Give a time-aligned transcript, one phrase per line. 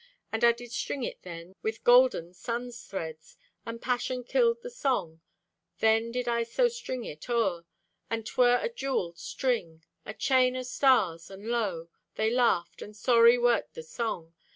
[0.31, 5.21] And I did string it then With golden sun's threads, And Passion killed the song.
[5.77, 7.65] Then did I to string it o'er—
[8.09, 13.37] And 'twer a jeweled string— A chain o' stars, and lo, They laughed, and sorry
[13.37, 14.33] wert the song.